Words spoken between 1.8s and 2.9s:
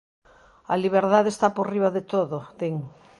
de todo", din.